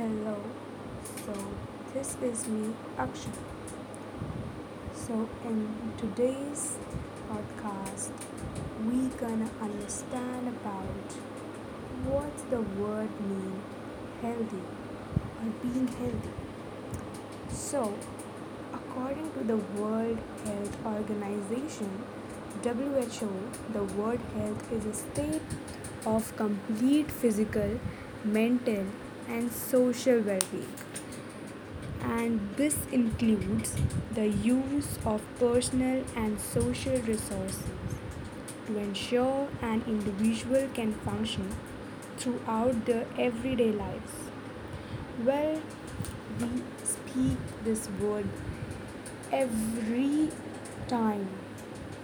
[0.00, 0.34] Hello.
[1.26, 1.32] So
[1.92, 3.32] this is me, Akshay.
[5.00, 5.58] So in
[5.98, 6.62] today's
[7.30, 8.22] podcast,
[8.86, 11.18] we gonna understand about
[12.12, 13.60] what's the word mean
[14.22, 14.62] healthy
[15.42, 16.32] or being healthy.
[17.50, 17.92] So
[18.72, 21.92] according to the World Health Organization
[22.64, 23.30] (WHO),
[23.78, 25.60] the word health is a state
[26.06, 27.78] of complete physical,
[28.24, 28.84] mental,
[29.30, 30.74] and social well being.
[32.02, 33.74] And this includes
[34.14, 37.62] the use of personal and social resources
[38.66, 41.48] to ensure an individual can function
[42.16, 44.12] throughout their everyday lives.
[45.24, 45.60] Well,
[46.40, 48.26] we speak this word
[49.32, 50.30] every
[50.88, 51.28] time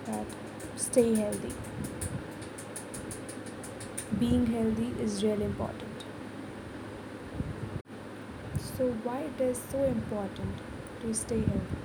[0.06, 0.26] that
[0.76, 1.52] stay healthy.
[4.18, 5.95] Being healthy is really important.
[8.76, 10.58] So why it is so important
[11.00, 11.76] to stay healthy?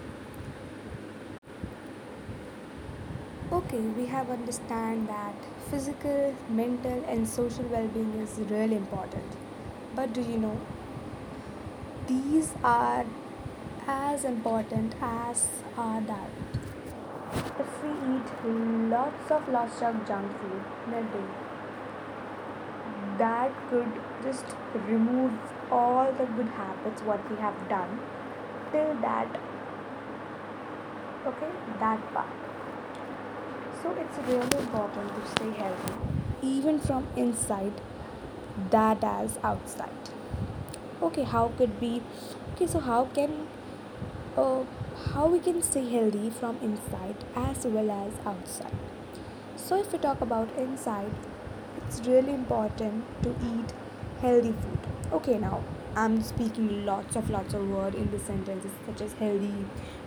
[3.49, 5.33] Okay, we have understand that
[5.69, 9.37] physical, mental and social well-being is really important.
[9.95, 10.59] But do you know
[12.07, 13.05] these are
[13.87, 16.31] as important as our diet?
[17.59, 18.33] If we eat
[18.89, 21.25] lots of lots of junk food in a day,
[23.17, 23.91] that could
[24.23, 24.45] just
[24.87, 25.31] remove
[25.71, 27.99] all the good habits what we have done
[28.71, 29.39] till that
[31.31, 32.27] okay that part.
[33.81, 35.93] So it's really important to stay healthy
[36.41, 37.81] even from inside
[38.69, 40.11] that as outside.
[41.01, 42.01] Okay how could be
[42.53, 43.35] okay so how can
[44.37, 44.63] uh,
[45.13, 48.77] how we can stay healthy from inside as well as outside?
[49.55, 51.11] So if we talk about inside
[51.77, 53.73] it's really important to eat
[54.21, 55.61] healthy food okay now
[55.95, 59.65] i'm speaking lots of lots of word in the sentences such as healthy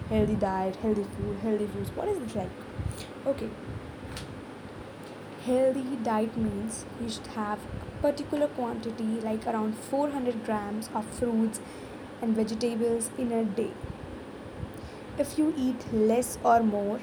[0.08, 1.91] healthy diet healthy food healthy foods.
[1.91, 2.50] What is it like
[3.26, 3.48] okay.
[5.47, 11.60] Healthy diet means you should have a particular quantity like around 400 grams of fruits
[12.22, 13.72] and vegetables in a day.
[15.19, 17.00] If you eat less or more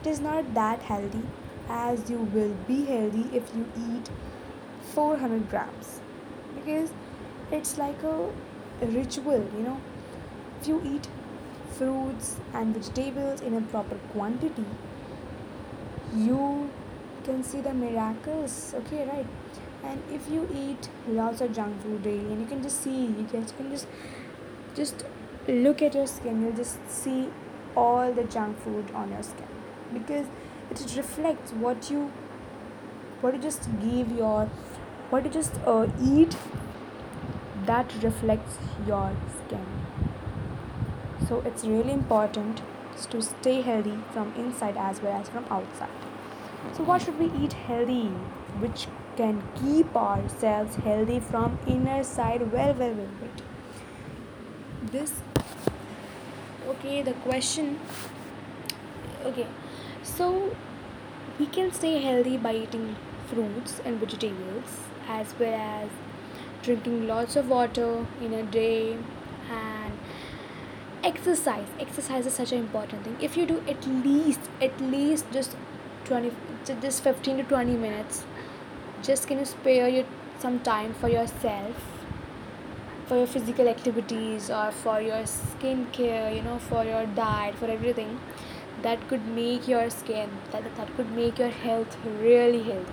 [0.00, 1.22] it is not that healthy
[1.68, 4.10] as you will be healthy if you eat
[4.94, 6.00] 400 grams.
[6.54, 6.92] Because
[7.50, 8.30] it's like a
[8.82, 9.80] ritual you know.
[10.60, 11.08] If you eat
[11.78, 14.64] fruits and vegetables in a proper quantity
[16.14, 16.70] you
[17.24, 19.26] can see the miracles okay right?
[19.84, 23.26] And if you eat lots of junk food daily and you can just see you
[23.30, 23.86] can, just
[24.74, 25.04] just
[25.46, 27.28] look at your skin you'll just see
[27.76, 29.46] all the junk food on your skin.
[29.92, 30.26] Because
[30.70, 32.12] it reflects what you
[33.20, 34.46] what you just give your
[35.10, 36.36] what you just uh, eat
[37.66, 39.66] that reflects your skin.
[41.28, 42.62] So it's really important
[43.10, 45.88] to stay healthy from inside as well as from outside.
[46.76, 48.06] So what should we eat healthy
[48.64, 52.52] which can keep ourselves healthy from inner side?
[52.52, 53.42] Well well well wait.
[54.92, 55.12] This
[56.68, 57.78] okay the question
[59.24, 59.46] okay.
[60.02, 60.54] So
[61.38, 62.96] we can stay healthy by eating
[63.28, 64.76] fruits and vegetables
[65.08, 65.88] as well as
[66.66, 68.96] drinking lots of water in a day
[69.50, 69.98] and
[71.02, 71.68] exercise.
[71.86, 73.16] Exercise is such an important thing.
[73.20, 75.56] If you do at least at least just
[76.06, 76.32] 20
[76.86, 78.24] just 15 to 20 minutes
[79.02, 80.04] just can you spare your
[80.38, 81.84] some time for yourself
[83.06, 88.18] for your physical activities or for your skincare you know for your diet for everything
[88.82, 92.92] that could make your skin that, that could make your health really healthy.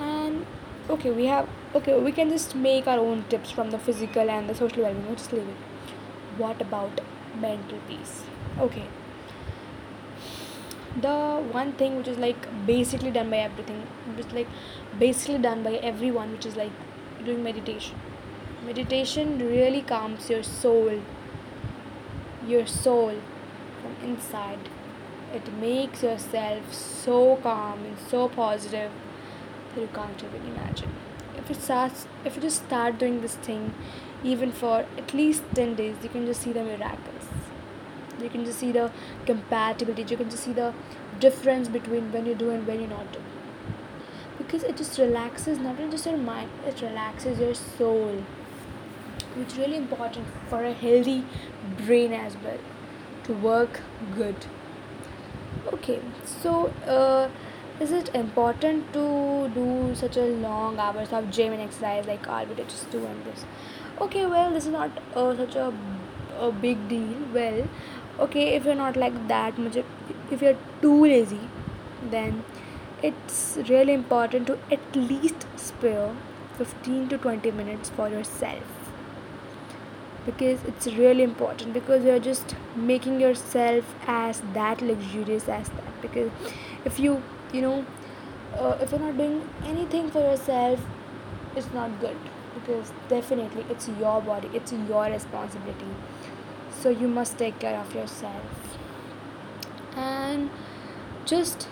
[0.00, 0.46] And
[0.94, 4.48] okay we have okay we can just make our own tips from the physical and
[4.48, 5.06] the social well-being.
[5.06, 5.92] We'll just leave it.
[6.38, 7.00] What about
[7.40, 8.22] mental peace?
[8.58, 8.86] Okay.
[11.00, 11.16] The
[11.52, 14.48] one thing which is like basically done by everything which is like
[14.98, 16.72] basically done by everyone which is like
[17.24, 17.96] doing meditation.
[18.64, 21.00] Meditation really calms your soul
[22.46, 23.14] your soul
[23.80, 24.68] from inside.
[25.32, 28.90] It makes yourself so calm and so positive
[29.76, 30.92] you can't even imagine
[31.36, 33.72] if it starts if you just start doing this thing
[34.22, 37.28] even for at least 10 days you can just see the miracles.
[38.20, 38.90] You can just see the
[39.24, 40.72] compatibility you can just see the
[41.20, 43.20] difference between when you do and when you not do.
[44.36, 48.22] Because it just relaxes not only just your mind it relaxes your soul
[49.34, 51.24] which is really important for a healthy
[51.86, 52.58] brain as well
[53.24, 53.80] to work
[54.14, 54.46] good.
[55.72, 57.28] Okay so uh,
[57.80, 62.44] is it important to do such a long hours of gym and exercise like all
[62.44, 63.44] we just do and this?
[64.00, 65.72] Okay well this is not uh, such a,
[66.38, 67.14] a big deal.
[67.32, 67.68] Well
[68.18, 69.78] okay if you're not like that much
[70.30, 71.40] if you're too lazy
[72.10, 72.44] then
[73.02, 76.14] it's really important to at least spare
[76.58, 78.62] 15 to 20 minutes for yourself.
[80.26, 86.02] Because it's really important because you're just making yourself as that luxurious as that.
[86.02, 86.30] Because
[86.84, 87.84] if you you know
[88.58, 90.80] uh, if you're not doing anything for yourself
[91.56, 92.16] it's not good
[92.54, 95.94] because definitely it's your body it's your responsibility.
[96.80, 98.78] So you must take care of yourself.
[99.96, 100.50] And
[101.26, 101.68] just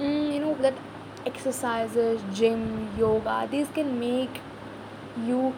[0.00, 0.74] mm, you know that
[1.30, 2.62] exercises gym
[2.98, 4.40] yoga these can make
[5.28, 5.54] you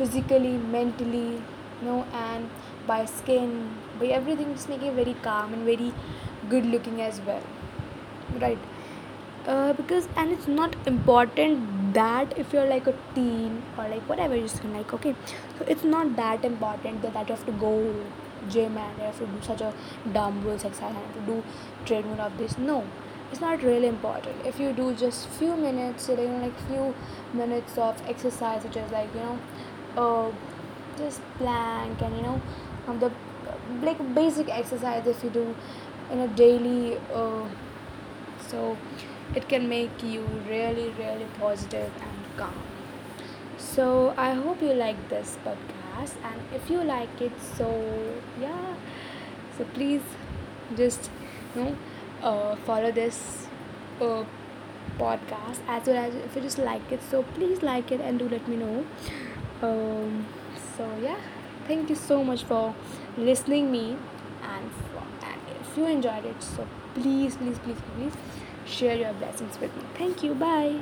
[0.00, 2.50] physically mentally you know and
[2.86, 3.54] by skin
[4.00, 5.92] by everything just make you very calm and very
[6.54, 7.42] good looking as well
[8.40, 8.58] right.
[9.46, 14.36] Uh, because and it's not important that if you're like a teen or like whatever
[14.36, 15.14] you just like okay.
[15.58, 18.04] So it's not that important that, that you have to go
[18.48, 19.72] gym and you have to do such a
[20.12, 21.42] dumbbells exercise and have to do
[21.86, 22.58] treadmill of this.
[22.58, 22.84] No
[23.30, 24.36] it's not really important.
[24.46, 26.94] If you do just few minutes you know like few
[27.32, 29.38] minutes of exercise such as like you know
[29.96, 30.30] uh,
[30.98, 32.40] just plank and you know
[33.00, 33.12] the
[33.82, 35.54] like basic exercise if you do
[36.10, 37.44] in a daily uh,
[38.50, 38.76] so
[39.34, 42.54] it can make you really really positive and calm.
[43.58, 46.14] So i hope you like this podcast.
[46.24, 47.68] And if you like it so
[48.40, 48.74] yeah.
[49.56, 50.02] So please
[50.76, 51.10] just
[51.54, 51.76] you know
[52.22, 53.48] uh, follow this
[54.00, 54.24] uh,
[54.98, 57.00] podcast as well as if you just like it.
[57.10, 58.84] So please like it and do let me know.
[59.62, 60.26] Um,
[60.76, 61.16] so yeah.
[61.66, 62.74] Thank you so much for
[63.18, 63.96] listening me
[64.42, 68.12] and, for, and if you enjoyed it so please please please please
[68.68, 69.82] share your blessings with me.
[69.96, 70.34] Thank you.
[70.34, 70.76] Bye